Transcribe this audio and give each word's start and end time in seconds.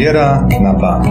Kariera 0.00 0.48
na 0.64 0.72
bank. 0.72 1.04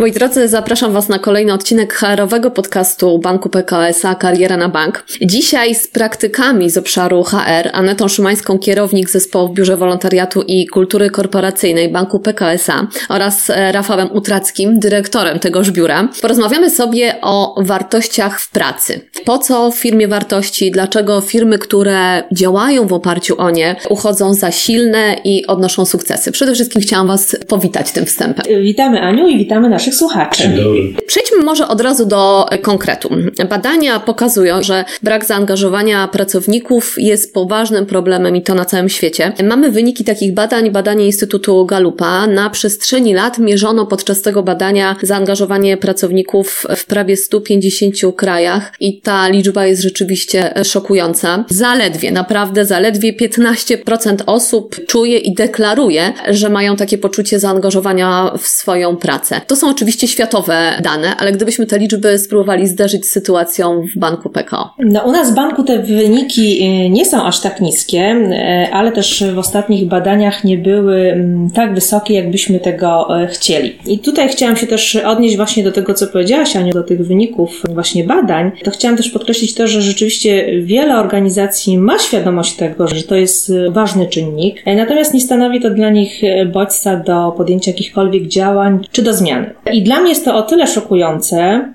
Moi 0.00 0.12
drodzy, 0.12 0.48
zapraszam 0.48 0.92
Was 0.92 1.08
na 1.08 1.18
kolejny 1.18 1.52
odcinek 1.52 1.94
HR-owego 1.94 2.50
podcastu 2.50 3.18
Banku 3.18 3.48
PKS-a 3.48 4.14
Kariera 4.14 4.56
na 4.56 4.68
Bank. 4.68 5.04
Dzisiaj 5.22 5.74
z 5.74 5.88
praktykami 5.88 6.70
z 6.70 6.78
obszaru 6.78 7.22
HR, 7.22 7.70
Anetą 7.72 8.08
Szymańską, 8.08 8.58
kierownik 8.58 9.10
zespołu 9.10 9.48
w 9.48 9.54
Biurze 9.54 9.76
Wolontariatu 9.76 10.42
i 10.42 10.66
Kultury 10.66 11.10
Korporacyjnej 11.10 11.88
Banku 11.88 12.20
PKS-a 12.20 12.86
oraz 13.08 13.50
e, 13.50 13.72
Rafałem 13.72 14.12
Utrackim, 14.12 14.78
dyrektorem 14.78 15.38
tegoż 15.38 15.70
biura. 15.70 16.08
Porozmawiamy 16.22 16.70
sobie 16.70 17.14
o 17.22 17.54
wartościach 17.62 18.40
w 18.40 18.50
pracy. 18.50 19.00
Po 19.24 19.38
co 19.38 19.70
w 19.70 19.78
firmie 19.78 20.08
wartości, 20.08 20.70
dlaczego 20.70 21.20
firmy, 21.20 21.58
które 21.58 22.22
działają 22.32 22.86
w 22.86 22.92
oparciu 22.92 23.40
o 23.40 23.50
nie, 23.50 23.76
uchodzą 23.88 24.34
za 24.34 24.50
silne 24.50 25.16
i 25.24 25.46
odnoszą 25.46 25.84
sukcesy. 25.84 26.32
Przede 26.32 26.54
wszystkim 26.54 26.82
chciałam 26.82 27.06
Was 27.06 27.36
powitać 27.48 27.92
tym 27.92 28.06
wstępem. 28.06 28.62
Witamy 28.62 29.00
Aniu 29.00 29.28
i 29.28 29.38
witamy 29.38 29.68
naszych 29.68 29.89
naszych 29.90 29.98
słuchaczy. 29.98 30.42
Dzień 30.42 30.56
dobry. 30.56 30.92
Przejdźmy 31.06 31.29
może 31.44 31.68
od 31.68 31.80
razu 31.80 32.06
do 32.06 32.46
konkretu. 32.62 33.10
Badania 33.48 34.00
pokazują, 34.00 34.62
że 34.62 34.84
brak 35.02 35.24
zaangażowania 35.24 36.08
pracowników 36.08 36.94
jest 36.98 37.34
poważnym 37.34 37.86
problemem 37.86 38.36
i 38.36 38.42
to 38.42 38.54
na 38.54 38.64
całym 38.64 38.88
świecie. 38.88 39.32
Mamy 39.44 39.70
wyniki 39.70 40.04
takich 40.04 40.34
badań, 40.34 40.70
badanie 40.70 41.06
Instytutu 41.06 41.66
Galupa. 41.66 42.26
Na 42.26 42.50
przestrzeni 42.50 43.14
lat 43.14 43.38
mierzono 43.38 43.86
podczas 43.86 44.22
tego 44.22 44.42
badania 44.42 44.96
zaangażowanie 45.02 45.76
pracowników 45.76 46.66
w 46.76 46.86
prawie 46.86 47.16
150 47.16 47.94
krajach 48.16 48.72
i 48.80 49.00
ta 49.00 49.28
liczba 49.28 49.66
jest 49.66 49.82
rzeczywiście 49.82 50.54
szokująca. 50.64 51.44
Zaledwie, 51.48 52.12
naprawdę 52.12 52.64
zaledwie 52.64 53.12
15% 53.12 54.16
osób 54.26 54.86
czuje 54.86 55.18
i 55.18 55.34
deklaruje, 55.34 56.12
że 56.28 56.48
mają 56.48 56.76
takie 56.76 56.98
poczucie 56.98 57.38
zaangażowania 57.38 58.32
w 58.38 58.46
swoją 58.46 58.96
pracę. 58.96 59.40
To 59.46 59.56
są 59.56 59.70
oczywiście 59.70 60.08
światowe 60.08 60.78
dane, 60.82 61.16
ale 61.20 61.32
gdybyśmy 61.32 61.66
te 61.66 61.78
liczby 61.78 62.18
spróbowali 62.18 62.66
zderzyć 62.66 63.06
z 63.06 63.10
sytuacją 63.10 63.82
w 63.94 63.98
banku 63.98 64.30
PKO. 64.30 64.74
No, 64.78 65.00
u 65.00 65.12
nas 65.12 65.32
w 65.32 65.34
banku 65.34 65.62
te 65.62 65.78
wyniki 65.78 66.62
y, 66.86 66.90
nie 66.90 67.04
są 67.04 67.24
aż 67.24 67.40
tak 67.40 67.60
niskie, 67.60 68.00
y, 68.00 68.72
ale 68.72 68.92
też 68.92 69.24
w 69.34 69.38
ostatnich 69.38 69.88
badaniach 69.88 70.44
nie 70.44 70.58
były 70.58 70.96
mm, 70.96 71.50
tak 71.50 71.74
wysokie, 71.74 72.14
jakbyśmy 72.14 72.60
tego 72.60 73.22
y, 73.22 73.26
chcieli. 73.26 73.78
I 73.86 73.98
tutaj 73.98 74.28
chciałam 74.28 74.56
się 74.56 74.66
też 74.66 74.96
odnieść 74.96 75.36
właśnie 75.36 75.64
do 75.64 75.72
tego, 75.72 75.94
co 75.94 76.06
powiedziałaś, 76.06 76.56
Aniu, 76.56 76.72
do 76.72 76.82
tych 76.82 77.06
wyników 77.06 77.62
właśnie 77.74 78.04
badań. 78.04 78.50
To 78.64 78.70
chciałam 78.70 78.96
też 78.96 79.10
podkreślić 79.10 79.54
to, 79.54 79.66
że 79.66 79.82
rzeczywiście 79.82 80.62
wiele 80.62 80.98
organizacji 80.98 81.78
ma 81.78 81.98
świadomość 81.98 82.56
tego, 82.56 82.88
że 82.88 83.02
to 83.02 83.14
jest 83.14 83.52
ważny 83.70 84.06
czynnik, 84.06 84.62
natomiast 84.66 85.14
nie 85.14 85.20
stanowi 85.20 85.60
to 85.60 85.70
dla 85.70 85.90
nich 85.90 86.22
bodźca 86.52 86.96
do 86.96 87.34
podjęcia 87.36 87.70
jakichkolwiek 87.70 88.26
działań 88.26 88.78
czy 88.92 89.02
do 89.02 89.14
zmiany. 89.14 89.50
I 89.72 89.82
dla 89.82 90.00
mnie 90.00 90.08
jest 90.08 90.24
to 90.24 90.36
o 90.36 90.42
tyle 90.42 90.66
szokujące 90.66 91.09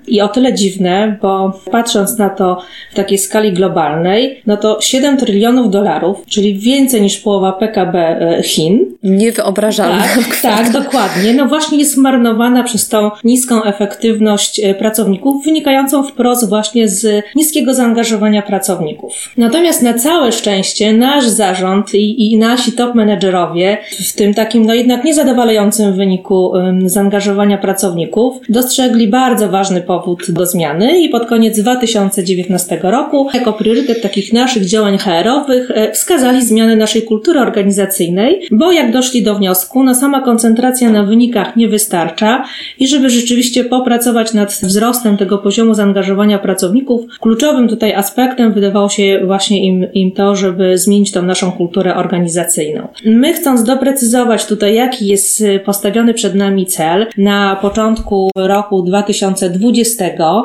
i 0.08 0.20
o 0.20 0.28
tyle 0.28 0.54
dziwne, 0.54 1.18
bo 1.22 1.60
patrząc 1.70 2.18
na 2.18 2.30
to 2.30 2.62
w 2.92 2.94
takiej 2.94 3.18
skali 3.18 3.52
globalnej, 3.52 4.42
no 4.46 4.56
to 4.56 4.78
7 4.80 5.16
trylionów 5.16 5.70
dolarów, 5.70 6.16
czyli 6.28 6.58
więcej 6.58 7.02
niż 7.02 7.18
połowa 7.18 7.52
PKB 7.52 7.98
e, 7.98 8.42
Chin. 8.42 8.86
Niewyobrażalne. 9.02 10.02
Tak, 10.14 10.40
tak, 10.56 10.72
dokładnie. 10.72 11.34
No 11.34 11.46
właśnie 11.46 11.78
jest 11.78 11.96
marnowana 11.96 12.62
przez 12.62 12.88
tą 12.88 13.10
niską 13.24 13.62
efektywność 13.62 14.60
e, 14.60 14.74
pracowników, 14.74 15.44
wynikającą 15.44 16.02
wprost 16.02 16.48
właśnie 16.48 16.88
z 16.88 17.24
niskiego 17.34 17.74
zaangażowania 17.74 18.42
pracowników. 18.42 19.12
Natomiast 19.36 19.82
na 19.82 19.94
całe 19.94 20.32
szczęście 20.32 20.92
nasz 20.92 21.26
zarząd 21.26 21.94
i, 21.94 22.32
i 22.32 22.38
nasi 22.38 22.72
top 22.72 22.94
menedżerowie 22.94 23.78
w 24.08 24.12
tym 24.12 24.34
takim 24.34 24.66
no 24.66 24.74
jednak 24.74 25.04
niezadowalającym 25.04 25.94
wyniku 25.94 26.46
um, 26.46 26.88
zaangażowania 26.88 27.58
pracowników 27.58 27.76
pracowników 27.76 28.36
dostrzegli 28.48 29.08
bardzo 29.08 29.25
ważny 29.34 29.80
powód 29.80 30.26
do 30.28 30.46
zmiany 30.46 30.98
i 31.00 31.08
pod 31.08 31.26
koniec 31.26 31.60
2019 31.60 32.78
roku 32.82 33.28
jako 33.34 33.52
priorytet 33.52 34.02
takich 34.02 34.32
naszych 34.32 34.64
działań 34.64 34.98
HR-owych 34.98 35.70
e, 35.70 35.92
wskazali 35.92 36.42
zmianę 36.42 36.76
naszej 36.76 37.02
kultury 37.02 37.40
organizacyjnej, 37.40 38.48
bo 38.50 38.72
jak 38.72 38.92
doszli 38.92 39.22
do 39.22 39.34
wniosku, 39.34 39.84
no 39.84 39.94
sama 39.94 40.20
koncentracja 40.20 40.90
na 40.90 41.02
wynikach 41.02 41.56
nie 41.56 41.68
wystarcza 41.68 42.44
i 42.78 42.88
żeby 42.88 43.10
rzeczywiście 43.10 43.64
popracować 43.64 44.34
nad 44.34 44.52
wzrostem 44.52 45.16
tego 45.16 45.38
poziomu 45.38 45.74
zaangażowania 45.74 46.38
pracowników, 46.38 47.00
kluczowym 47.20 47.68
tutaj 47.68 47.94
aspektem 47.94 48.52
wydawało 48.52 48.88
się 48.88 49.20
właśnie 49.26 49.66
im, 49.66 49.86
im 49.92 50.12
to, 50.12 50.36
żeby 50.36 50.78
zmienić 50.78 51.12
tą 51.12 51.22
naszą 51.22 51.52
kulturę 51.52 51.94
organizacyjną. 51.94 52.88
My 53.04 53.32
chcąc 53.32 53.64
doprecyzować 53.64 54.46
tutaj, 54.46 54.74
jaki 54.74 55.06
jest 55.06 55.44
postawiony 55.64 56.14
przed 56.14 56.34
nami 56.34 56.66
cel, 56.66 57.06
na 57.16 57.56
początku 57.56 58.30
roku 58.36 58.82
2020 58.82 59.15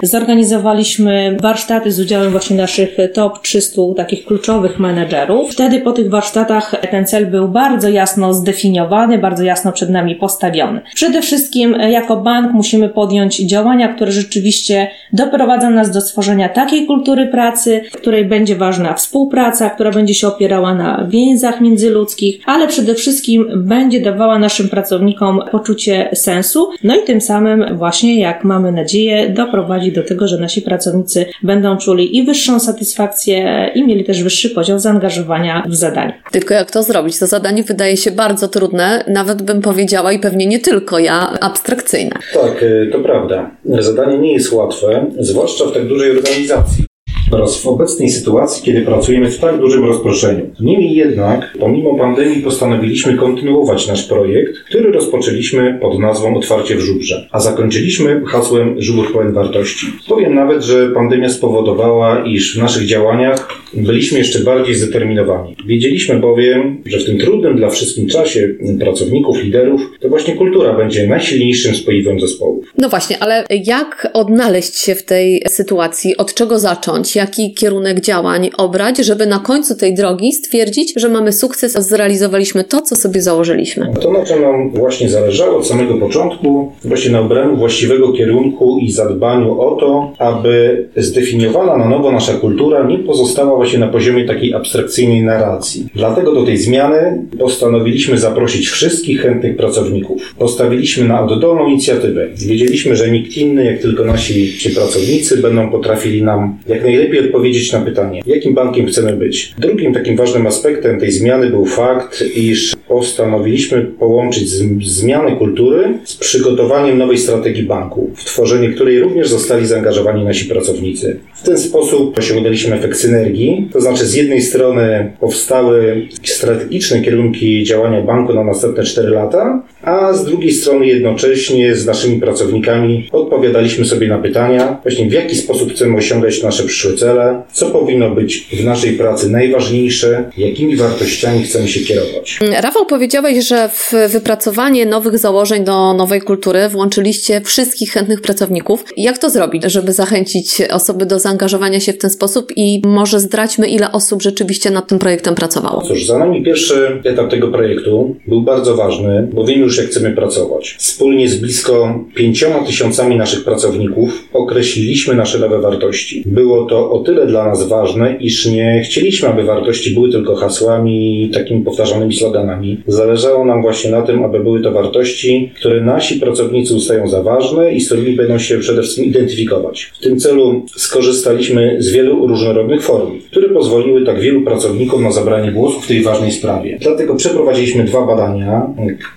zorganizowaliśmy 0.04 1.38
warsztaty 1.42 1.92
z 1.92 2.00
udziałem 2.00 2.32
właśnie 2.32 2.58
naszych 2.58 2.98
top 3.14 3.42
300 3.42 3.82
takich 3.98 4.26
kluczowych 4.26 4.80
menedżerów. 4.80 5.52
Wtedy 5.52 5.80
po 5.80 5.92
tych 5.92 6.10
warsztatach 6.10 6.76
ten 6.92 7.06
cel 7.06 7.28
był 7.28 7.48
bardzo 7.48 7.90
jasno 7.90 8.34
zdefiniowany, 8.34 9.18
bardzo 9.18 9.44
jasno 9.44 9.72
przed 9.72 9.90
nami 9.90 10.16
postawiony. 10.16 10.82
Przede 10.96 11.22
wszystkim 11.22 11.76
jako 11.90 12.18
bank 12.18 12.52
musimy 12.54 12.90
podjąć 12.90 13.38
działania, 13.38 13.88
które 13.88 14.12
rzeczywiście 14.12 14.88
doprowadzą 15.14 15.70
nas 15.70 15.92
do 15.92 16.02
stworzenia 16.02 16.50
takiej 16.50 16.86
kultury 16.86 17.28
pracy, 17.28 17.82
w 17.92 17.98
której 17.98 18.26
będzie 18.26 18.56
ważna 18.56 18.94
współpraca, 18.94 19.70
która 19.70 19.92
będzie 19.92 20.14
się 20.14 20.28
opierała 20.28 20.76
na 20.76 21.08
więzach 21.10 21.62
międzyludzkich, 21.62 22.42
ale 22.46 22.68
przede 22.68 22.96
wszystkim 22.96 23.48
będzie 23.56 24.02
dawała 24.02 24.40
naszym 24.40 24.70
pracownikom 24.70 25.42
poczucie 25.52 26.10
sensu, 26.14 26.70
no 26.84 26.96
i 26.96 27.04
tym 27.06 27.22
samym 27.22 27.78
właśnie, 27.78 28.20
jak 28.20 28.44
mamy 28.44 28.61
nadzieję, 28.72 29.30
doprowadzi 29.30 29.92
do 29.92 30.04
tego, 30.04 30.28
że 30.28 30.38
nasi 30.38 30.62
pracownicy 30.62 31.26
będą 31.44 31.78
czuli 31.78 32.18
i 32.18 32.24
wyższą 32.24 32.60
satysfakcję 32.60 33.72
i 33.76 33.84
mieli 33.84 34.04
też 34.04 34.24
wyższy 34.24 34.50
poziom 34.50 34.80
zaangażowania 34.80 35.64
w 35.70 35.76
zadanie. 35.76 36.22
Tylko 36.32 36.54
jak 36.54 36.72
to 36.72 36.84
zrobić? 36.84 37.20
To 37.20 37.28
zadanie 37.28 37.64
wydaje 37.64 37.98
się 37.98 38.12
bardzo 38.12 38.48
trudne, 38.48 39.04
nawet 39.08 39.42
bym 39.42 39.62
powiedziała 39.62 40.12
i 40.12 40.20
pewnie 40.20 40.46
nie 40.46 40.60
tylko 40.60 41.00
ja, 41.00 41.40
abstrakcyjne. 41.42 42.16
Tak, 42.34 42.64
y, 42.64 42.90
to 42.92 43.00
prawda. 43.00 43.52
Zadanie 43.80 44.18
nie 44.18 44.34
jest 44.34 44.52
łatwe, 44.52 45.06
zwłaszcza 45.20 45.66
w 45.66 45.74
tak 45.74 45.88
dużej 45.88 46.12
organizacji 46.18 46.91
oraz 47.32 47.62
w 47.62 47.68
obecnej 47.68 48.10
sytuacji, 48.10 48.64
kiedy 48.64 48.82
pracujemy 48.82 49.32
w 49.32 49.40
tak 49.40 49.60
dużym 49.60 49.86
rozproszeniu. 49.86 50.46
Niemniej 50.60 50.96
jednak, 50.96 51.58
pomimo 51.60 51.96
pandemii 51.96 52.42
postanowiliśmy 52.42 53.18
kontynuować 53.18 53.88
nasz 53.88 54.04
projekt, 54.04 54.58
który 54.70 54.92
rozpoczęliśmy 54.92 55.78
pod 55.82 56.00
nazwą 56.00 56.38
Otwarcie 56.38 56.76
w 56.76 56.80
Żubrze, 56.80 57.28
a 57.32 57.40
zakończyliśmy 57.40 58.22
hasłem 58.28 58.82
Żubr 58.82 59.12
pełen 59.12 59.34
wartości. 59.34 59.88
Powiem 60.08 60.36
nawet, 60.36 60.64
że 60.64 60.90
pandemia 60.90 61.30
spowodowała, 61.30 62.24
iż 62.26 62.56
w 62.56 62.62
naszych 62.62 62.86
działaniach 62.86 63.62
byliśmy 63.74 64.18
jeszcze 64.18 64.40
bardziej 64.40 64.76
zdeterminowani. 64.76 65.56
Wiedzieliśmy 65.68 66.20
bowiem, 66.20 66.82
że 66.86 67.00
w 67.00 67.06
tym 67.06 67.20
trudnym 67.20 67.56
dla 67.56 67.70
wszystkim 67.70 68.08
czasie 68.08 68.50
pracowników, 68.80 69.44
liderów, 69.44 69.82
to 70.00 70.10
właśnie 70.10 70.36
kultura 70.36 70.74
będzie 70.74 71.08
najsilniejszym 71.08 71.76
spoiwem 71.76 72.20
zespołów. 72.20 72.66
No 72.78 72.90
właśnie, 72.90 73.20
ale 73.20 73.46
jak 73.66 74.08
odnaleźć 74.14 74.78
się 74.78 74.96
w 74.96 75.04
tej 75.04 75.44
sytuacji? 75.48 76.18
Od 76.18 76.34
czego 76.34 76.60
zacząć? 76.60 77.16
Jaki 77.22 77.54
kierunek 77.54 78.02
działań 78.02 78.50
obrać, 78.58 78.98
żeby 78.98 79.26
na 79.26 79.40
końcu 79.40 79.76
tej 79.76 79.94
drogi 79.94 80.34
stwierdzić, 80.34 80.94
że 80.96 81.10
mamy 81.10 81.32
sukces, 81.34 81.76
a 81.76 81.82
zrealizowaliśmy 81.82 82.64
to, 82.64 82.82
co 82.82 82.96
sobie 82.96 83.22
założyliśmy. 83.22 83.94
To, 84.02 84.12
na 84.12 84.26
czym 84.26 84.42
nam 84.42 84.72
właśnie 84.72 85.10
zależało 85.10 85.58
od 85.58 85.68
samego 85.68 85.94
początku, 85.98 86.72
właśnie 86.86 87.12
na 87.12 87.20
obraniu 87.20 87.58
właściwego 87.58 88.14
kierunku 88.14 88.78
i 88.82 88.92
zadbaniu 88.92 89.62
o 89.62 89.76
to, 89.76 90.14
aby 90.18 90.86
zdefiniowana 90.98 91.78
na 91.78 91.90
nowo 91.90 92.12
nasza 92.12 92.34
kultura 92.34 92.88
nie 92.88 93.00
pozostała 93.00 93.56
właśnie 93.56 93.80
na 93.80 93.88
poziomie 93.88 94.26
takiej 94.26 94.54
abstrakcyjnej 94.54 95.24
narracji. 95.24 95.88
Dlatego 95.96 96.34
do 96.34 96.44
tej 96.44 96.58
zmiany 96.58 97.26
postanowiliśmy 97.40 98.18
zaprosić 98.18 98.70
wszystkich 98.70 99.22
chętnych 99.22 99.58
pracowników. 99.58 100.36
Postawiliśmy 100.40 101.08
na 101.08 101.22
oddolną 101.26 101.68
inicjatywę. 101.68 102.28
Wiedzieliśmy, 102.36 102.96
że 102.96 103.12
nikt 103.12 103.38
inny, 103.38 103.66
jak 103.66 103.82
tylko 103.82 104.06
nasi 104.06 104.58
ci 104.58 104.70
pracownicy 104.70 105.38
będą 105.38 105.72
potrafili 105.72 106.24
nam 106.24 106.58
jak 106.68 106.84
najlepiej 106.84 107.11
odpowiedzieć 107.20 107.74
na 107.74 107.80
pytanie, 107.82 108.22
jakim 108.26 108.54
bankiem 108.54 108.86
chcemy 108.86 109.14
być. 109.14 109.54
Drugim 109.58 109.94
takim 109.94 110.16
ważnym 110.18 110.48
aspektem 110.48 111.00
tej 111.00 111.12
zmiany 111.12 111.50
był 111.50 111.66
fakt, 111.66 112.24
iż 112.36 112.76
postanowiliśmy 112.88 113.82
połączyć 113.82 114.50
zmianę 114.88 115.36
kultury 115.36 115.94
z 116.04 116.16
przygotowaniem 116.16 116.98
nowej 116.98 117.18
strategii 117.18 117.64
banku, 117.64 118.12
w 118.16 118.26
tworzenie 118.26 118.70
której 118.70 119.00
również 119.00 119.30
zostali 119.30 119.68
zaangażowani 119.68 120.26
nasi 120.26 120.46
pracownicy. 120.46 121.20
W 121.36 121.44
ten 121.44 121.58
sposób 121.58 122.18
osiągnęliśmy 122.18 122.76
efekt 122.76 122.98
synergii, 122.98 123.70
to 123.74 123.82
znaczy 123.82 124.06
z 124.06 124.14
jednej 124.14 124.42
strony 124.42 125.12
powstały 125.20 126.08
strategiczne 126.24 127.02
kierunki 127.02 127.64
działania 127.64 128.02
banku 128.02 128.34
na 128.34 128.44
następne 128.44 128.84
4 128.84 129.10
lata, 129.10 129.64
a 129.82 130.14
z 130.14 130.26
drugiej 130.26 130.52
strony 130.52 130.88
jednocześnie 130.88 131.76
z 131.76 131.86
naszymi 131.86 132.20
pracownikami 132.20 133.10
odpowiadaliśmy 133.12 133.86
sobie 133.86 134.08
na 134.08 134.18
pytania, 134.18 134.78
właśnie 134.84 135.10
w 135.10 135.14
jaki 135.14 135.36
sposób 135.36 135.74
chcemy 135.74 135.98
osiągać 135.98 136.44
nasze 136.44 136.64
przyszłe 136.64 136.94
cele, 137.02 137.42
co 137.54 137.66
powinno 137.66 138.10
być 138.10 138.48
w 138.54 138.64
naszej 138.66 138.94
pracy 138.94 139.30
najważniejsze, 139.30 140.30
jakimi 140.38 140.76
wartościami 140.76 141.44
chcemy 141.44 141.68
się 141.68 141.80
kierować. 141.80 142.40
Rafał, 142.62 142.86
powiedziałeś, 142.86 143.48
że 143.48 143.70
w 143.70 143.94
wypracowanie 144.12 144.86
nowych 144.86 145.18
założeń 145.18 145.64
do 145.64 145.94
nowej 145.94 146.22
kultury 146.22 146.70
włączyliście 146.70 147.42
wszystkich 147.42 147.92
chętnych 147.92 148.22
pracowników. 148.22 148.86
Jak 148.98 149.18
to 149.18 149.30
zrobić, 149.30 149.64
żeby 149.66 149.94
zachęcić 149.94 150.62
osoby 150.62 151.06
do 151.06 151.20
zaangażowania 151.20 151.80
się 151.80 151.94
w 151.94 151.98
ten 151.98 152.10
sposób 152.10 152.52
i 152.56 152.82
może 152.86 153.20
zdradźmy, 153.20 153.68
ile 153.68 153.92
osób 153.92 154.22
rzeczywiście 154.22 154.72
nad 154.72 154.88
tym 154.88 155.00
projektem 155.00 155.36
pracowało? 155.36 155.82
Cóż, 155.82 156.06
za 156.06 156.18
nami 156.18 156.44
pierwszy 156.44 157.02
etap 157.04 157.30
tego 157.30 157.48
projektu 157.48 158.16
był 158.28 158.42
bardzo 158.42 158.76
ważny, 158.76 159.30
bo 159.34 159.46
wiemy 159.46 159.62
już, 159.62 159.78
jak 159.78 159.88
chcemy 159.88 160.12
pracować. 160.12 160.76
Wspólnie 160.80 161.30
z 161.30 161.36
blisko 161.36 162.00
pięcioma 162.16 162.66
tysiącami 162.66 163.16
naszych 163.16 163.44
pracowników 163.44 164.10
określiliśmy 164.34 165.16
nasze 165.16 165.40
nowe 165.40 165.60
wartości. 165.62 166.24
Było 166.26 166.66
to 166.66 166.91
o 166.92 167.00
tyle 167.00 167.28
dla 167.28 167.46
nas 167.46 167.68
ważne, 167.68 168.18
iż 168.20 168.46
nie 168.46 168.82
chcieliśmy, 168.86 169.30
aby 169.30 169.44
wartości 169.44 169.94
były 169.94 170.12
tylko 170.12 170.36
hasłami 170.36 171.24
i 171.24 171.30
takimi 171.30 171.64
powtarzanymi 171.64 172.14
sloganami. 172.14 172.78
Zależało 172.88 173.46
nam 173.46 173.62
właśnie 173.62 173.92
na 173.92 174.02
tym, 174.02 174.24
aby 174.24 174.40
były 174.40 174.62
to 174.62 174.72
wartości, 174.72 175.52
które 175.56 175.82
nasi 175.82 176.20
pracownicy 176.20 176.76
ustają 176.76 177.08
za 177.08 177.24
ważne 177.24 177.74
i 177.74 177.82
z 177.82 177.86
którymi 177.86 178.16
będą 178.16 178.38
się 178.38 178.58
przede 178.58 178.82
wszystkim 178.82 179.06
identyfikować. 179.06 179.92
W 179.94 180.00
tym 180.00 180.20
celu 180.20 180.66
skorzystaliśmy 180.76 181.76
z 181.80 181.92
wielu 181.92 182.28
różnorodnych 182.28 182.84
form, 182.84 183.12
które 183.32 183.50
pozwoliły 183.50 184.06
tak 184.06 184.20
wielu 184.20 184.42
pracownikom 184.42 185.04
na 185.04 185.12
zabranie 185.12 185.52
głosu 185.52 185.82
w 185.82 185.88
tej 185.88 186.02
ważnej 186.02 186.32
sprawie. 186.32 186.78
Dlatego 186.82 187.16
przeprowadziliśmy 187.16 187.84
dwa 187.84 188.06
badania, 188.06 188.68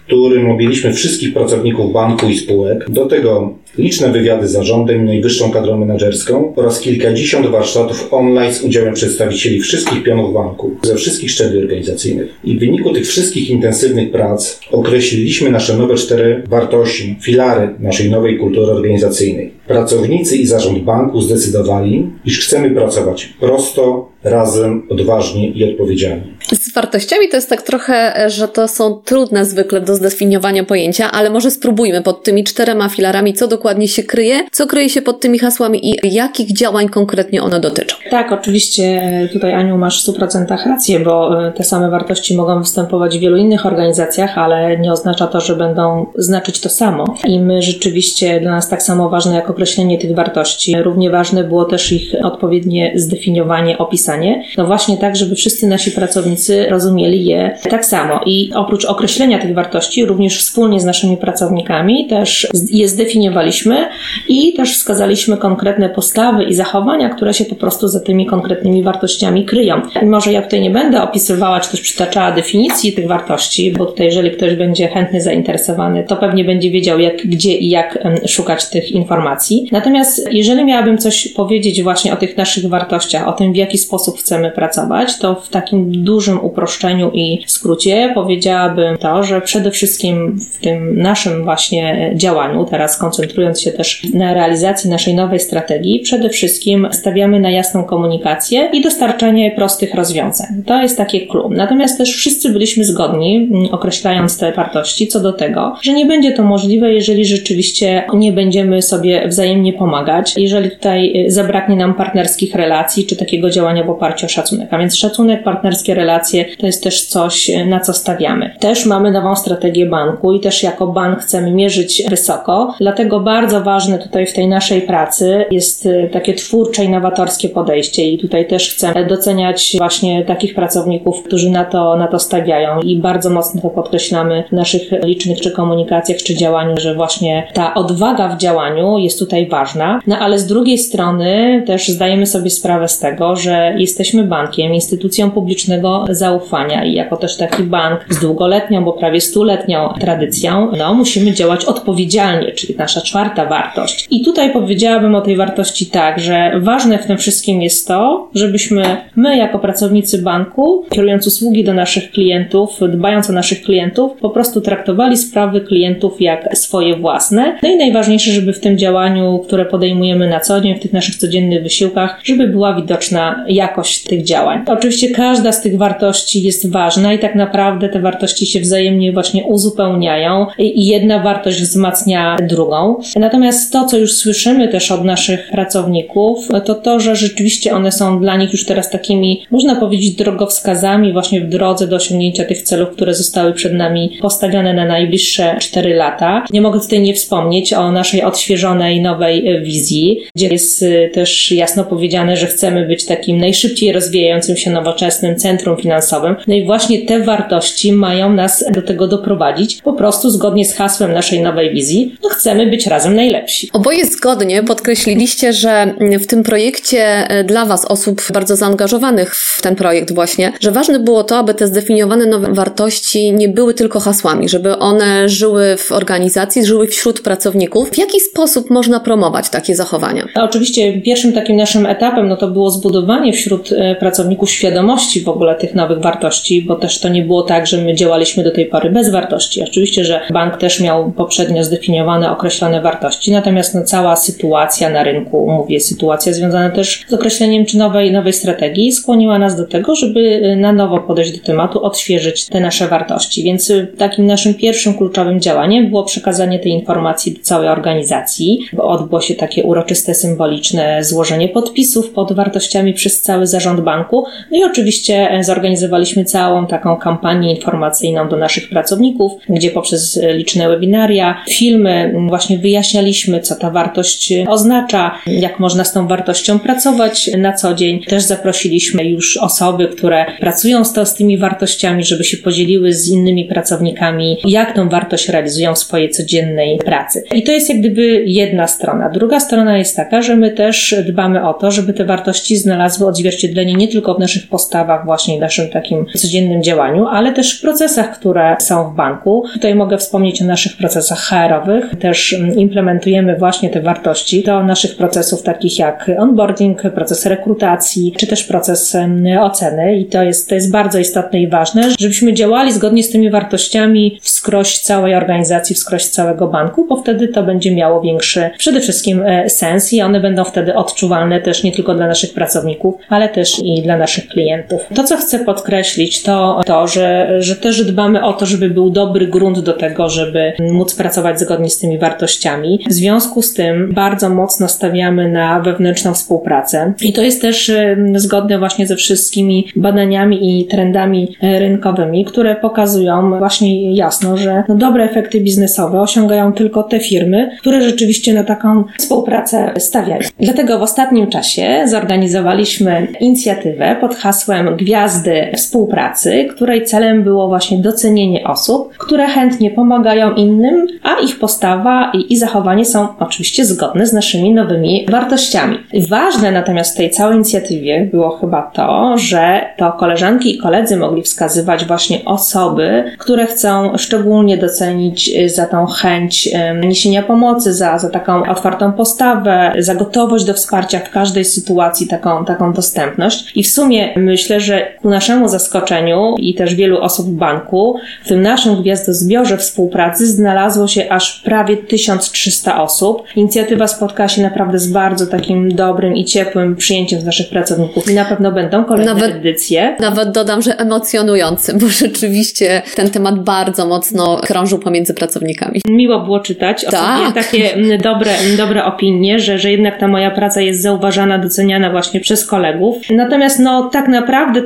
którym 0.07 0.51
objęliśmy 0.51 0.93
wszystkich 0.93 1.35
pracowników 1.35 1.93
banku 1.93 2.27
i 2.27 2.37
spółek. 2.37 2.87
Do 2.91 3.07
tego 3.07 3.55
liczne 3.79 4.13
wywiady 4.13 4.49
z 4.49 4.53
zarządem 4.53 5.03
i 5.03 5.05
najwyższą 5.05 5.51
kadrą 5.51 5.79
menedżerską 5.79 6.53
oraz 6.57 6.81
kilkadziesiąt 6.81 7.47
warsztatów 7.47 8.09
online 8.11 8.53
z 8.53 8.63
udziałem 8.63 8.95
przedstawicieli 8.95 9.61
wszystkich 9.61 10.03
pionów 10.03 10.35
banku 10.35 10.71
ze 10.83 10.95
wszystkich 10.97 11.31
szczebli 11.31 11.59
organizacyjnych. 11.59 12.29
I 12.45 12.57
w 12.57 12.61
wyniku 12.61 12.93
tych 12.93 13.07
wszystkich 13.07 13.51
intensywnych 13.51 14.11
prac 14.11 14.61
określiliśmy 14.71 15.51
nasze 15.51 15.77
nowe 15.77 15.95
cztery 15.95 16.43
wartości, 16.49 17.17
filary 17.23 17.69
naszej 17.81 18.11
nowej 18.11 18.39
kultury 18.39 18.73
organizacyjnej. 18.73 19.51
Pracownicy 19.67 20.37
i 20.37 20.47
zarząd 20.47 20.79
banku 20.79 21.21
zdecydowali, 21.21 22.07
iż 22.25 22.47
chcemy 22.47 22.71
pracować 22.71 23.35
prosto, 23.41 24.09
razem, 24.25 24.83
odważnie 24.91 25.51
i 25.51 25.73
odpowiedzialnie. 25.73 26.34
Z 26.53 26.73
wartościami 26.73 27.29
to 27.29 27.37
jest 27.37 27.51
tak 27.51 27.63
trochę, 27.63 28.25
że 28.31 28.49
to 28.49 28.69
są 28.69 28.95
trudne 29.05 29.45
zwykle 29.45 29.81
do 29.81 29.95
zdefiniowania 29.95 30.65
pojęcia, 30.65 31.11
ale 31.13 31.31
może 31.31 31.51
spróbujmy 31.51 32.03
pod 32.03 32.25
tymi 32.25 32.45
czterema 32.45 32.89
filarami, 32.89 33.35
co 33.35 33.49
dokładnie 33.49 33.89
się 33.89 34.03
kryje, 34.03 34.41
co 34.53 34.67
kryje 34.67 34.89
się 34.89 35.03
pod 35.03 35.21
tymi 35.21 35.39
hasłami 35.39 35.89
i 35.89 36.15
jakich 36.15 36.57
działań 36.57 36.89
konkretnie 36.89 37.43
one 37.43 37.61
dotyczą. 37.61 37.97
Tak, 38.11 38.33
oczywiście 38.33 39.03
tutaj 39.33 39.53
Aniu 39.53 39.79
masz 39.79 40.05
w 40.05 40.09
100% 40.09 40.69
rację, 40.69 41.01
bo 41.01 41.47
e, 41.47 41.53
te 41.53 41.65
same 41.65 41.91
wartości 41.91 42.37
mogą 42.37 42.61
występować 42.61 43.19
w 43.19 43.21
wielu 43.21 43.37
innych 43.37 43.67
organizacjach, 43.67 44.39
ale 44.39 44.79
nie 44.79 44.93
oznacza 44.93 45.27
to, 45.27 45.41
że 45.41 45.57
będą 45.57 46.07
znaczyć 46.19 46.61
to 46.61 46.69
samo. 46.69 47.05
I 47.27 47.41
my 47.41 47.63
rzeczywiście 47.63 48.41
dla 48.41 48.51
nas 48.51 48.69
tak 48.69 48.83
samo 48.83 49.09
ważne 49.09 49.35
jak 49.35 49.51
określenie 49.51 49.99
tych 49.99 50.15
wartości, 50.15 50.83
równie 50.83 51.11
ważne 51.11 51.45
było 51.45 51.65
też 51.65 51.93
ich 51.93 52.15
odpowiednie 52.23 52.93
zdefiniowanie, 52.97 53.79
opisanie 53.79 54.45
no 54.57 54.67
właśnie 54.67 54.97
tak, 54.97 55.17
żeby 55.17 55.35
wszyscy 55.35 55.67
nasi 55.67 55.91
pracownicy 55.91 56.34
rozumieli 56.69 57.25
je 57.25 57.59
tak 57.71 57.87
samo. 57.87 58.21
I 58.27 58.51
oprócz 58.55 58.85
określenia 58.85 59.39
tych 59.39 59.55
wartości, 59.55 60.05
również 60.05 60.39
wspólnie 60.39 60.81
z 60.81 60.85
naszymi 60.85 61.17
pracownikami 61.17 62.07
też 62.07 62.49
je 62.71 62.89
zdefiniowaliśmy 62.89 63.89
i 64.29 64.53
też 64.53 64.75
wskazaliśmy 64.75 65.37
konkretne 65.37 65.89
postawy 65.89 66.45
i 66.45 66.55
zachowania, 66.55 67.09
które 67.09 67.35
się 67.35 67.45
po 67.45 67.55
prostu 67.55 67.89
za 67.89 68.01
tymi 68.01 68.27
konkretnymi 68.27 68.83
wartościami 68.83 69.45
kryją. 69.45 69.81
I 70.03 70.07
może 70.07 70.33
ja 70.33 70.43
tutaj 70.43 70.61
nie 70.61 70.71
będę 70.71 71.03
opisywała, 71.03 71.61
czy 71.61 71.71
też 71.71 71.81
przytaczała 71.81 72.33
definicji 72.33 72.93
tych 72.93 73.07
wartości, 73.07 73.73
bo 73.73 73.87
tutaj 73.87 74.07
jeżeli 74.07 74.31
ktoś 74.31 74.55
będzie 74.55 74.89
chętny, 74.89 75.21
zainteresowany, 75.21 76.05
to 76.09 76.17
pewnie 76.17 76.45
będzie 76.45 76.71
wiedział, 76.71 76.99
jak, 76.99 77.17
gdzie 77.17 77.59
i 77.59 77.69
jak 77.69 77.99
szukać 78.27 78.71
tych 78.71 78.93
informacji. 78.93 79.69
Natomiast 79.73 80.29
jeżeli 80.33 80.65
miałabym 80.65 80.99
coś 80.99 81.29
powiedzieć 81.29 81.83
właśnie 81.83 82.13
o 82.13 82.17
tych 82.17 82.37
naszych 82.37 82.69
wartościach, 82.69 83.29
o 83.29 83.33
tym, 83.33 83.53
w 83.53 83.57
jaki 83.57 83.79
sposób 83.79 84.19
chcemy 84.19 84.51
pracować, 84.51 85.19
to 85.19 85.35
w 85.35 85.49
takim 85.49 86.05
dużym 86.05 86.24
uproszczeniu 86.33 87.11
i 87.15 87.45
skrócie 87.47 88.13
powiedziałabym 88.15 88.99
to, 88.99 89.23
że 89.23 89.41
przede 89.41 89.71
wszystkim 89.71 90.39
w 90.41 90.61
tym 90.61 90.99
naszym 90.99 91.45
właśnie 91.45 92.13
działaniu, 92.15 92.65
teraz 92.71 92.99
koncentrując 92.99 93.61
się 93.61 93.73
też 93.73 94.03
na 94.15 94.35
realizacji 94.35 94.91
naszej 94.91 95.15
nowej 95.15 95.41
strategii, 95.41 96.01
przede 96.01 96.29
wszystkim 96.29 96.89
stawiamy 96.93 97.41
na 97.41 97.51
jasną 97.51 97.85
komunikację 97.85 98.71
i 98.73 98.83
dostarczanie 98.83 99.51
prostych 99.51 99.95
rozwiązań. 99.95 100.49
To 100.67 100.83
jest 100.83 100.97
takie 100.97 101.27
klub. 101.27 101.55
Natomiast 101.57 101.99
też 101.99 102.17
wszyscy 102.17 102.51
byliśmy 102.51 102.85
zgodni, 102.85 103.37
mm, 103.37 103.69
określając 103.75 104.39
te 104.39 104.53
wartości, 104.53 105.07
co 105.07 105.21
do 105.21 105.33
tego, 105.33 105.77
że 105.83 105.93
nie 105.93 106.07
będzie 106.07 106.33
to 106.33 106.43
możliwe, 106.43 106.93
jeżeli 106.93 107.25
rzeczywiście 107.25 108.05
nie 108.15 108.33
będziemy 108.33 108.83
sobie 108.83 109.29
wzajemnie 109.29 109.73
pomagać, 109.73 110.35
jeżeli 110.37 110.71
tutaj 110.71 111.25
zabraknie 111.29 111.77
nam 111.77 111.95
partnerskich 111.95 112.55
relacji, 112.55 113.07
czy 113.07 113.17
takiego 113.17 113.51
działania 113.51 113.85
w 113.85 113.91
oparciu 113.91 114.27
o 114.27 114.29
szacunek. 114.29 114.69
A 114.71 114.79
więc 114.79 114.97
szacunek, 114.97 115.43
partnerskie 115.43 115.95
relacje 115.95 116.14
to 116.59 116.67
jest 116.67 116.83
też 116.83 117.07
coś, 117.07 117.51
na 117.67 117.81
co 117.81 117.93
stawiamy. 117.93 118.57
Też 118.61 118.87
mamy 118.87 119.11
nową 119.11 119.37
strategię 119.37 119.87
banku 119.87 120.33
i 120.33 120.41
też 120.41 120.63
jako 120.63 120.87
bank 120.87 121.19
chcemy 121.19 121.51
mierzyć 121.51 122.03
wysoko, 122.11 122.75
dlatego 122.81 123.21
bardzo 123.21 123.61
ważne 123.61 123.99
tutaj 123.99 124.27
w 124.27 124.33
tej 124.33 124.49
naszej 124.49 124.83
pracy 124.83 125.45
jest 125.51 125.87
y, 125.87 126.11
takie 126.13 126.35
twórcze, 126.35 126.85
innowatorskie 126.85 127.49
podejście 127.49 128.11
i 128.11 128.19
tutaj 128.19 128.47
też 128.47 128.75
chcę 128.75 129.07
doceniać 129.09 129.75
właśnie 129.79 130.25
takich 130.25 130.55
pracowników, 130.55 131.23
którzy 131.23 131.51
na 131.51 131.65
to, 131.65 131.97
na 131.97 132.09
to 132.09 132.19
stawiają 132.19 132.81
i 132.81 132.97
bardzo 132.97 133.31
mocno 133.31 133.61
to 133.61 133.71
podkreślamy 133.71 134.45
w 134.49 134.53
naszych 134.53 134.83
licznych 135.05 135.41
czy 135.41 135.51
komunikacjach, 135.51 136.19
czy 136.19 136.35
działaniu, 136.35 136.75
że 136.77 136.95
właśnie 136.95 137.49
ta 137.55 137.75
odwaga 137.75 138.29
w 138.29 138.39
działaniu 138.39 138.99
jest 138.99 139.19
tutaj 139.19 139.49
ważna. 139.49 140.01
No 140.07 140.19
ale 140.19 140.39
z 140.39 140.47
drugiej 140.47 140.79
strony 140.79 141.63
też 141.67 141.89
zdajemy 141.89 142.27
sobie 142.27 142.51
sprawę 142.51 142.89
z 142.89 142.99
tego, 142.99 143.37
że 143.37 143.75
jesteśmy 143.79 144.23
bankiem, 144.23 144.75
instytucją 144.75 145.31
publicznego 145.31 146.04
zaufania 146.11 146.85
i 146.85 146.93
jako 146.93 147.17
też 147.17 147.37
taki 147.37 147.63
bank 147.63 148.01
z 148.11 148.21
długoletnią, 148.21 148.85
bo 148.85 148.93
prawie 148.93 149.21
stuletnią 149.21 149.95
tradycją, 150.01 150.73
no 150.79 150.95
musimy 150.95 151.33
działać 151.33 151.65
odpowiedzialnie, 151.65 152.53
czyli 152.53 152.77
nasza 152.77 153.01
czwarta 153.01 153.47
wartość. 153.47 154.07
I 154.11 154.25
tutaj 154.25 154.53
powiedziałabym 154.53 155.15
o 155.15 155.21
tej 155.21 155.37
wartości 155.37 155.87
tak, 155.87 156.21
że 156.21 156.53
ważne 156.61 156.99
w 156.99 157.07
tym 157.07 157.19
wszystkim 157.19 157.63
jest 157.63 157.89
to, 157.89 158.29
żebyśmy 158.35 158.97
my 159.17 159.37
jako 159.37 159.59
pracownicy 159.59 160.23
banku, 160.23 160.85
kierując 160.91 161.27
usługi 161.27 161.65
do 161.65 161.75
naszych 161.75 162.11
klientów, 162.11 162.81
dbając 162.89 163.31
o 163.31 163.33
naszych 163.33 163.63
klientów, 163.63 164.13
po 164.21 164.31
prostu 164.31 164.61
traktowali 164.61 165.17
sprawy 165.17 165.61
klientów 165.61 166.21
jak 166.21 166.57
swoje 166.57 166.97
własne. 166.97 167.59
No 167.63 167.69
i 167.69 167.77
najważniejsze, 167.77 168.31
żeby 168.31 168.53
w 168.53 168.61
tym 168.61 168.79
działaniu, 168.79 169.39
które 169.47 169.65
podejmujemy 169.65 170.29
na 170.29 170.41
co 170.41 170.61
dzień, 170.61 170.75
w 170.75 170.81
tych 170.81 170.93
naszych 170.93 171.17
codziennych 171.17 171.63
wysiłkach, 171.63 172.21
żeby 172.25 172.49
była 172.49 172.75
widoczna 172.75 173.45
jakość 173.49 174.05
tych 174.05 174.23
działań. 174.23 174.65
Oczywiście 174.67 175.11
każda 175.11 175.53
z 175.53 175.63
tych 175.63 175.79
wartości 175.79 175.94
jest 176.35 176.71
ważna 176.71 177.13
i 177.13 177.19
tak 177.19 177.35
naprawdę 177.35 177.89
te 177.89 178.01
wartości 178.01 178.47
się 178.47 178.61
wzajemnie 178.61 179.13
właśnie 179.13 179.45
uzupełniają 179.45 180.47
i 180.59 180.87
jedna 180.87 181.19
wartość 181.19 181.61
wzmacnia 181.61 182.37
drugą. 182.49 182.97
Natomiast 183.17 183.73
to, 183.73 183.87
co 183.87 183.99
już 183.99 184.13
słyszymy 184.13 184.69
też 184.69 184.93
od 184.93 185.05
naszych 185.05 185.51
pracowników, 185.51 186.49
to 186.65 186.75
to, 186.75 187.01
że 187.01 187.17
rzeczywiście 187.17 187.75
one 187.75 187.93
są 187.93 188.21
dla 188.21 188.37
nich 188.37 188.53
już 188.53 188.67
teraz 188.67 188.91
takimi, 188.91 189.47
można 189.51 189.77
powiedzieć, 189.77 190.11
drogowskazami 190.11 191.13
właśnie 191.13 191.41
w 191.41 191.49
drodze 191.49 191.87
do 191.87 191.97
osiągnięcia 191.97 192.45
tych 192.45 192.63
celów, 192.63 192.91
które 192.91 193.15
zostały 193.15 193.53
przed 193.53 193.73
nami 193.73 194.19
postawione 194.23 194.75
na 194.75 194.85
najbliższe 194.85 195.57
4 195.61 195.95
lata. 195.95 196.45
Nie 196.51 196.61
mogę 196.61 196.81
tutaj 196.81 197.01
nie 197.01 197.15
wspomnieć 197.15 197.73
o 197.73 197.93
naszej 197.93 198.23
odświeżonej, 198.23 199.01
nowej 199.01 199.63
wizji, 199.63 200.19
gdzie 200.37 200.49
jest 200.49 200.85
też 201.13 201.53
jasno 201.53 201.85
powiedziane, 201.85 202.37
że 202.37 202.47
chcemy 202.47 202.87
być 202.87 203.07
takim 203.07 203.39
najszybciej 203.39 203.93
rozwijającym 203.93 204.57
się 204.57 204.71
nowoczesnym 204.71 205.37
centrum 205.37 205.77
finansowym. 205.85 206.37
No 206.47 206.55
i 206.55 206.65
właśnie 206.65 207.07
te 207.07 207.21
wartości 207.21 207.93
mają 207.93 208.33
nas 208.33 208.65
do 208.73 208.83
tego 208.83 209.07
doprowadzić. 209.07 209.83
Po 209.83 209.93
prostu 209.93 210.31
zgodnie 210.31 210.65
z 210.65 210.75
hasłem 210.75 211.13
naszej 211.13 211.43
nowej 211.43 211.71
wizji, 211.71 212.17
no 212.23 212.29
chcemy 212.29 212.67
być 212.67 212.87
razem 212.87 213.17
najlepsi. 213.17 213.69
Oboje 213.73 214.05
zgodnie 214.07 214.63
podkreśliliście, 214.63 215.53
że 215.53 215.95
w 216.21 216.27
tym 216.27 216.43
projekcie 216.43 217.01
e, 217.29 217.45
dla 217.45 217.65
Was, 217.65 217.85
osób 217.85 218.23
bardzo 218.33 218.57
zaangażowanych 218.57 219.35
w 219.35 219.63
ten 219.63 219.77
projekt 219.77 220.15
właśnie, 220.15 220.53
że 220.61 220.71
ważne 220.71 220.99
było 220.99 221.25
to, 221.25 221.39
aby 221.39 221.55
te 221.55 221.67
zdefiniowane 221.67 222.27
nowe 222.27 222.55
wartości 222.55 223.33
nie 223.33 223.49
były 223.49 223.75
tylko 223.75 224.01
hasłami, 224.01 224.49
żeby 224.49 224.79
one 224.79 225.29
żyły 225.29 225.77
w 225.77 225.93
organizacji, 225.93 226.67
żyły 226.67 226.87
wśród 226.87 227.21
pracowników. 227.21 227.91
W 227.91 227.99
jaki 227.99 228.21
sposób 228.21 228.71
można 228.71 229.01
promować 229.01 229.49
takie 229.49 229.77
zachowania? 229.77 230.27
A 230.35 230.45
oczywiście 230.45 231.01
pierwszym 231.01 231.33
takim 231.33 231.57
naszym 231.57 231.87
etapem 231.87 232.29
no 232.29 232.37
to 232.37 232.49
było 232.49 232.71
zbudowanie 232.71 233.33
wśród 233.33 233.73
e, 233.73 233.95
pracowników 233.95 234.51
świadomości 234.51 235.21
w 235.21 235.29
ogóle 235.29 235.55
tych 235.55 235.74
tych 235.75 235.89
nowych 235.89 235.99
wartości, 235.99 236.63
bo 236.63 236.77
też 236.77 237.01
to 237.01 237.09
nie 237.09 237.23
było 237.23 237.43
tak, 237.43 237.67
że 237.67 237.79
my 237.79 237.95
działaliśmy 237.95 238.45
do 238.45 238.51
tej 238.51 238.67
pory 238.67 238.91
bez 238.91 239.11
wartości. 239.11 239.63
Oczywiście, 239.63 240.05
że 240.05 240.21
bank 240.31 240.57
też 240.57 240.81
miał 240.81 241.13
poprzednio 241.13 241.65
zdefiniowane 241.65 242.31
określone 242.31 242.81
wartości, 242.81 243.33
natomiast 243.33 243.75
no, 243.75 243.83
cała 243.83 244.17
sytuacja 244.17 244.91
na 244.91 245.03
rynku, 245.03 245.51
mówię, 245.51 245.81
sytuacja 245.81 246.33
związana 246.33 246.71
też 246.71 247.05
z 247.09 247.13
określeniem 247.13 247.67
czy 247.67 247.79
nowej, 247.79 248.13
nowej 248.13 248.33
strategii 248.33 248.93
skłoniła 248.93 249.39
nas 249.39 249.57
do 249.57 249.67
tego, 249.67 249.95
żeby 249.95 250.21
y, 250.21 250.57
na 250.57 250.73
nowo 250.73 250.99
podejść 250.99 251.39
do 251.39 251.47
tematu, 251.47 251.85
odświeżyć 251.85 252.47
te 252.47 252.61
nasze 252.61 252.89
wartości. 252.89 253.43
Więc 253.43 253.71
y, 253.71 253.87
takim 253.99 254.27
naszym 254.27 254.55
pierwszym 254.55 254.95
kluczowym 254.95 255.41
działaniem 255.41 255.89
było 255.89 256.05
przekazanie 256.05 256.59
tej 256.59 256.73
informacji 256.73 257.33
do 257.33 257.41
całej 257.43 257.69
organizacji, 257.69 258.59
bo 258.73 258.85
odbyło 258.85 259.21
się 259.21 259.35
takie 259.35 259.65
uroczyste, 259.65 260.15
symboliczne 260.15 261.05
złożenie 261.05 261.49
podpisów 261.49 262.11
pod 262.11 262.33
wartościami 262.33 262.93
przez 262.93 263.23
cały 263.23 263.47
zarząd 263.47 263.81
banku. 263.81 264.25
No 264.51 264.59
i 264.59 264.65
oczywiście 264.65 265.31
e, 265.31 265.45
zorganizowaliśmy 265.65 266.25
całą 266.25 266.67
taką 266.67 266.97
kampanię 266.97 267.55
informacyjną 267.55 268.29
do 268.29 268.37
naszych 268.37 268.69
pracowników, 268.69 269.33
gdzie 269.49 269.71
poprzez 269.71 270.21
liczne 270.35 270.69
webinaria, 270.69 271.45
filmy 271.49 272.15
właśnie 272.29 272.59
wyjaśnialiśmy, 272.59 273.41
co 273.41 273.55
ta 273.55 273.71
wartość 273.71 274.33
oznacza, 274.49 275.15
jak 275.27 275.61
można 275.61 275.85
z 275.85 275.93
tą 275.93 276.09
wartością 276.09 276.59
pracować 276.59 277.31
na 277.39 277.53
co 277.53 277.75
dzień. 277.75 278.01
Też 278.01 278.23
zaprosiliśmy 278.23 279.05
już 279.05 279.37
osoby, 279.37 279.89
które 279.89 280.27
pracują 280.41 280.85
z, 280.85 280.93
to, 280.93 281.07
z 281.07 281.15
tymi 281.15 281.39
wartościami, 281.39 282.05
żeby 282.05 282.25
się 282.25 282.37
podzieliły 282.37 282.93
z 282.93 283.09
innymi 283.09 283.45
pracownikami, 283.45 284.37
jak 284.45 284.75
tą 284.75 284.89
wartość 284.89 285.29
realizują 285.29 285.75
w 285.75 285.79
swojej 285.79 286.11
codziennej 286.11 286.79
pracy. 286.79 287.25
I 287.35 287.43
to 287.43 287.53
jest 287.53 287.69
jak 287.69 287.79
gdyby 287.79 288.25
jedna 288.27 288.67
strona. 288.67 289.11
Druga 289.11 289.41
strona 289.41 289.79
jest 289.79 289.97
taka, 289.97 290.23
że 290.23 290.37
my 290.37 290.51
też 290.51 290.95
dbamy 291.07 291.49
o 291.49 291.55
to, 291.55 291.71
żeby 291.71 291.93
te 291.93 292.05
wartości 292.05 292.57
znalazły 292.57 293.07
odzwierciedlenie 293.07 293.75
nie 293.75 293.89
tylko 293.89 294.15
w 294.15 294.19
naszych 294.19 294.49
postawach, 294.49 295.05
właśnie 295.05 295.41
naszym 295.45 295.69
takim 295.69 296.07
codziennym 296.07 296.63
działaniu, 296.63 297.07
ale 297.07 297.33
też 297.33 297.59
w 297.59 297.61
procesach, 297.61 298.19
które 298.19 298.57
są 298.61 298.91
w 298.91 298.95
banku. 298.95 299.45
Tutaj 299.53 299.75
mogę 299.75 299.99
wspomnieć 299.99 300.43
o 300.43 300.45
naszych 300.45 300.77
procesach 300.77 301.19
HR-owych. 301.19 301.85
Też 302.01 302.33
mm, 302.33 302.59
implementujemy 302.59 303.37
właśnie 303.37 303.71
te 303.71 303.81
wartości 303.81 304.43
do 304.43 304.63
naszych 304.63 304.97
procesów 304.97 305.43
takich 305.43 305.79
jak 305.79 306.11
onboarding, 306.19 306.83
proces 306.95 307.27
rekrutacji, 307.27 308.13
czy 308.19 308.27
też 308.27 308.45
proces 308.45 308.97
oceny 309.41 309.97
i 309.97 310.07
to 310.07 310.23
jest, 310.23 310.49
to 310.49 310.55
jest 310.55 310.71
bardzo 310.71 310.99
istotne 310.99 311.41
i 311.41 311.49
ważne, 311.49 311.83
żebyśmy 312.01 312.33
działali 312.33 312.73
zgodnie 312.73 313.03
z 313.03 313.11
tymi 313.11 313.31
wartościami 313.31 314.19
wskroś 314.23 314.79
całej 314.79 315.15
organizacji, 315.15 315.77
wskroś 315.77 316.07
całego 316.07 316.49
banku, 316.49 316.87
bo 316.89 316.97
wtedy 316.97 317.29
to 317.29 317.43
będzie 317.43 317.75
miało 317.75 318.01
większy 318.01 318.51
przede 318.59 318.81
wszystkim 318.81 319.23
e, 319.23 319.51
sens 319.51 319.93
i 319.93 320.03
one 320.03 320.21
będą 320.21 320.45
wtedy 320.45 320.75
odczuwalne 320.75 321.41
też 321.41 321.63
nie 321.63 321.73
tylko 321.73 321.95
dla 321.95 322.07
naszych 322.07 322.35
pracowników, 322.35 322.95
ale 323.09 323.29
też 323.29 323.59
i 323.65 323.83
dla 323.83 323.97
naszych 323.97 324.29
klientów. 324.29 324.81
To, 324.95 325.05
co 325.05 325.17
chcę 325.17 325.34
podkreślić, 325.39 326.23
to 326.23 326.61
to, 326.67 326.89
że, 326.89 327.37
że 327.43 327.57
też 327.57 327.85
dbamy 327.85 328.25
o 328.25 328.33
to, 328.33 328.47
żeby 328.47 328.71
był 328.71 328.91
dobry 328.91 329.27
grunt 329.27 329.61
do 329.61 329.73
tego, 329.73 330.09
żeby 330.09 330.53
móc 330.73 330.95
pracować 330.95 331.41
zgodnie 331.41 331.71
z 331.71 331.79
tymi 331.79 331.99
wartościami. 331.99 332.81
W 332.89 332.93
związku 332.93 333.43
z 333.43 333.55
tym 333.55 333.93
bardzo 333.93 334.31
mocno 334.31 334.69
stawiamy 334.69 335.29
na 335.29 335.61
wewnętrzną 335.61 336.15
współpracę 336.15 336.93
i 337.03 337.13
to 337.13 337.23
jest 337.23 337.43
też 337.43 337.73
zgodne 338.17 338.59
właśnie 338.59 338.87
ze 338.87 338.97
wszystkimi 338.97 339.67
badaniami 339.77 340.61
i 340.61 340.67
trendami 340.67 341.37
e, 341.43 341.59
rynkowymi, 341.59 342.25
które 342.25 342.57
pokazują 342.57 343.39
właśnie 343.39 343.95
jasno, 343.95 344.37
że 344.37 344.63
no 344.69 344.75
dobre 344.75 345.05
efekty 345.05 345.41
biznesowe 345.41 346.01
osiągają 346.01 346.53
tylko 346.53 346.83
te 346.83 347.01
firmy, 347.01 347.51
które 347.61 347.81
rzeczywiście 347.81 348.35
na 348.35 348.45
taką 348.45 348.85
współpracę 348.99 349.73
stawiają. 349.79 350.21
Dlatego 350.41 350.79
w 350.79 350.83
ostatnim 350.83 351.27
czasie 351.27 351.85
zorganizowaliśmy 351.87 353.07
inicjatywę 353.21 353.97
pod 354.01 354.15
hasłem 354.15 354.77
Gwiazdy 354.77 355.24
Współpracy, 355.57 356.49
której 356.55 356.85
celem 356.85 357.23
było 357.23 357.49
właśnie 357.49 357.79
docenienie 357.79 358.45
osób, 358.47 358.93
które 358.99 359.27
chętnie 359.27 359.71
pomagają 359.71 360.35
innym, 360.35 360.87
a 361.03 361.21
ich 361.21 361.39
postawa 361.39 362.13
i 362.29 362.37
zachowanie 362.37 362.85
są 362.85 363.09
oczywiście 363.19 363.65
zgodne 363.65 364.07
z 364.07 364.13
naszymi 364.13 364.55
nowymi 364.55 365.07
wartościami. 365.11 365.79
Ważne 366.09 366.53
natomiast 366.53 366.95
w 366.95 366.97
tej 366.97 367.11
całej 367.11 367.35
inicjatywie 367.37 368.09
było 368.13 368.31
chyba 368.31 368.63
to, 368.63 369.19
że 369.19 369.61
to 369.77 369.93
koleżanki 369.93 370.55
i 370.55 370.59
koledzy 370.59 370.97
mogli 370.97 371.23
wskazywać 371.23 371.85
właśnie 371.85 372.25
osoby, 372.25 373.05
które 373.19 373.47
chcą 373.47 373.99
szczególnie 373.99 374.57
docenić 374.57 375.31
za 375.47 375.67
tą 375.67 375.87
chęć 375.87 376.49
niesienia 376.83 377.23
pomocy, 377.23 377.73
za, 377.73 377.99
za 377.99 378.11
taką 378.11 378.51
otwartą 378.51 378.93
postawę, 378.93 379.73
za 379.79 379.95
gotowość 379.95 380.45
do 380.45 380.55
wsparcia 380.55 380.99
w 380.99 381.11
każdej 381.11 381.45
sytuacji, 381.45 382.07
taką, 382.07 382.45
taką 382.45 382.73
dostępność. 382.73 383.53
I 383.57 383.63
w 383.63 383.69
sumie 383.69 384.15
myślę, 384.17 384.61
że 384.61 384.87
naszemu 385.15 385.49
zaskoczeniu 385.49 386.35
i 386.39 386.55
też 386.55 386.75
wielu 386.75 387.01
osób 387.01 387.27
w 387.27 387.33
banku, 387.33 387.97
w 388.25 388.29
tym 388.29 388.43
naszym 388.43 388.83
gwiazdozbiorze 388.83 389.57
współpracy 389.59 390.27
znalazło 390.27 390.89
się 390.89 391.09
aż 391.13 391.43
prawie 391.45 391.77
1300 391.77 392.83
osób. 392.83 393.23
Inicjatywa 393.37 393.89
spotkała 393.89 394.29
się 394.29 394.43
naprawdę 394.43 394.79
z 394.79 394.93
bardzo 394.93 395.27
takim 395.27 395.75
dobrym 395.75 396.17
i 396.17 396.25
ciepłym 396.25 396.77
przyjęciem 396.77 397.21
z 397.21 397.25
naszych 397.25 397.49
pracowników 397.49 398.11
i 398.11 398.15
na 398.15 398.25
pewno 398.25 398.53
będą 398.53 398.85
kolejne 398.85 399.15
nawet, 399.15 399.37
edycje. 399.37 399.97
Nawet 400.01 400.31
dodam, 400.31 400.63
że 400.63 400.79
emocjonującym, 400.79 401.79
bo 401.79 401.87
rzeczywiście 401.87 402.83
ten 402.95 403.11
temat 403.11 403.39
bardzo 403.45 403.87
mocno 403.87 404.41
krążył 404.43 404.79
pomiędzy 404.79 405.15
pracownikami. 405.15 405.81
Miło 405.89 406.21
było 406.21 406.41
czytać 406.41 406.85
tak. 406.91 407.35
takie 407.35 407.75
dobre, 408.03 408.31
dobre 408.57 408.85
opinie, 408.85 409.39
że, 409.39 409.59
że 409.59 409.71
jednak 409.71 409.99
ta 409.99 410.09
moja 410.09 410.31
praca 410.31 410.61
jest 410.61 410.83
zauważana, 410.83 411.39
doceniana 411.39 411.91
właśnie 411.91 412.21
przez 412.21 412.47
kolegów. 412.47 412.97
Natomiast 413.11 413.59
no 413.59 413.91
tak 413.93 414.09
naprawdę 414.09 414.63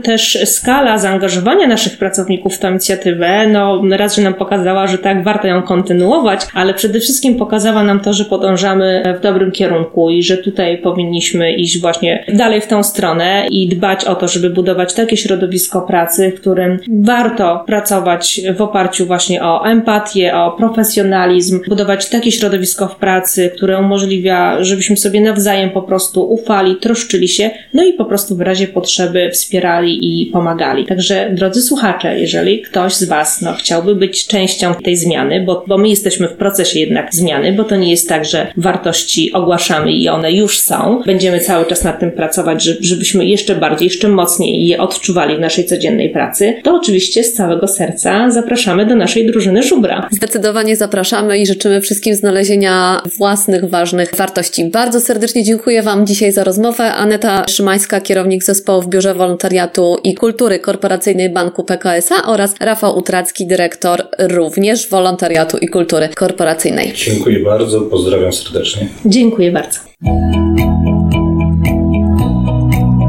skala 0.47 0.99
zaangażowania 0.99 1.67
naszych 1.67 1.99
pracowników 1.99 2.55
w 2.55 2.59
tę 2.59 2.71
inicjatywę, 2.71 3.47
no 3.47 3.83
raz, 3.91 4.17
że 4.17 4.23
nam 4.23 4.35
pokazała, 4.35 4.87
że 4.87 4.99
tak, 4.99 5.25
warto 5.25 5.47
ją 5.47 5.63
kontynuować, 5.63 6.41
ale 6.55 6.75
przede 6.75 7.01
wszystkim 7.01 7.37
pokazała 7.37 7.85
nam 7.85 8.01
to, 8.01 8.13
że 8.13 8.25
podążamy 8.25 9.15
w 9.19 9.23
dobrym 9.23 9.53
kierunku 9.53 10.11
i 10.11 10.23
że 10.23 10.37
tutaj 10.37 10.79
powinniśmy 10.79 11.53
iść 11.53 11.81
właśnie 11.81 12.25
dalej 12.35 12.61
w 12.61 12.67
tą 12.67 12.83
stronę 12.83 13.47
i 13.51 13.69
dbać 13.69 14.05
o 14.05 14.15
to, 14.15 14.29
żeby 14.29 14.51
budować 14.51 14.95
takie 14.95 15.17
środowisko 15.17 15.83
pracy, 15.83 16.33
w 16.37 16.41
którym 16.41 16.79
warto 16.89 17.65
pracować 17.67 18.41
w 18.57 18.63
oparciu 18.63 19.07
właśnie 19.07 19.43
o 19.43 19.65
empatię, 19.67 20.37
o 20.37 20.53
profesjonalizm, 20.53 21.61
budować 21.69 22.09
takie 22.09 22.33
środowisko 22.33 22.89
w 22.89 22.97
pracy, 22.97 23.53
które 23.57 23.79
umożliwia, 23.79 24.65
żebyśmy 24.65 24.97
sobie 24.97 25.21
nawzajem 25.21 25.71
po 25.71 25.83
prostu 25.83 26.31
ufali, 26.31 26.77
troszczyli 26.77 27.29
się, 27.29 27.51
no 27.75 27.85
i 27.85 27.93
po 27.93 28.05
prostu 28.05 28.37
w 28.37 28.41
razie 28.41 28.67
potrzeby 28.67 29.31
wspierali 29.31 29.99
i 30.03 30.28
pomagali. 30.29 30.87
Także 30.87 31.31
drodzy 31.33 31.63
słuchacze, 31.63 32.21
jeżeli 32.21 32.63
ktoś 32.63 32.95
z 32.95 33.05
Was 33.05 33.43
no, 33.43 33.55
chciałby 33.55 33.95
być 33.95 34.27
częścią 34.27 34.75
tej 34.75 34.97
zmiany, 34.97 35.41
bo, 35.41 35.65
bo 35.67 35.79
my 35.79 35.89
jesteśmy 35.89 36.29
w 36.29 36.33
procesie 36.33 36.81
jednak 36.81 37.15
zmiany, 37.15 37.53
bo 37.53 37.65
to 37.65 37.77
nie 37.77 37.91
jest 37.91 38.09
tak, 38.09 38.25
że 38.25 38.53
wartości 38.57 39.33
ogłaszamy 39.33 39.93
i 39.93 40.09
one 40.09 40.33
już 40.33 40.59
są. 40.59 41.03
Będziemy 41.07 41.41
cały 41.41 41.67
czas 41.67 41.85
nad 41.85 42.01
tym 42.01 42.13
pracować, 42.13 42.63
żebyśmy 42.81 43.27
jeszcze 43.27 43.55
bardziej, 43.55 43.87
jeszcze 43.87 44.09
mocniej 44.09 44.67
je 44.67 44.81
odczuwali 44.81 45.37
w 45.37 45.41
naszej 45.41 45.67
codziennej 45.67 46.11
pracy, 46.11 46.55
to 46.65 46.75
oczywiście 46.75 47.25
z 47.25 47.33
całego 47.33 47.69
serca 47.69 48.31
zapraszamy 48.31 48.87
do 48.87 48.97
naszej 48.97 49.27
drużyny 49.27 49.63
Żubra. 49.63 50.09
Zdecydowanie 50.11 50.77
zapraszamy 50.77 51.39
i 51.39 51.47
życzymy 51.47 51.81
wszystkim 51.81 52.15
znalezienia 52.15 53.03
własnych, 53.19 53.71
ważnych 53.71 54.15
wartości. 54.15 54.65
Bardzo 54.65 55.01
serdecznie 55.01 55.45
dziękuję 55.45 55.83
Wam 55.83 56.07
dzisiaj 56.07 56.33
za 56.33 56.45
rozmowę. 56.45 56.93
Aneta 56.95 57.45
Szymańska, 57.49 58.01
kierownik 58.01 58.45
zespołu 58.45 58.83
w 58.83 58.89
Biurze 58.89 59.15
Wolontariatu 59.15 59.97
i 60.05 60.15
Kultury 60.19 60.59
Korporacyjnej 60.59 61.31
Banku 61.31 61.65
PKSA 61.65 62.27
oraz 62.27 62.55
Rafał 62.61 62.99
Utracki, 62.99 63.47
dyrektor 63.47 64.09
również 64.19 64.91
Wolontariatu 64.91 65.59
i 65.59 65.69
Kultury 65.69 66.09
Korporacyjnej. 66.09 66.93
Dziękuję 66.93 67.45
bardzo, 67.45 67.81
pozdrawiam 67.81 68.33
serdecznie. 68.33 68.89
Dziękuję 69.05 69.53
bardzo. 69.53 69.81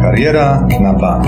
Kariera 0.01 0.67
na 0.81 0.93
bank. 0.93 1.25